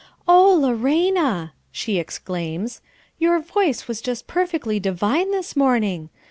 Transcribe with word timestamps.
"Oh, 0.27 0.55
Lorena!" 0.55 1.53
she 1.71 1.99
exclaims, 1.99 2.81
"your 3.19 3.37
voice 3.37 3.87
was 3.87 4.01
just 4.01 4.25
perfectly 4.25 4.79
divine 4.79 5.29
this 5.29 5.55
morning. 5.55 6.09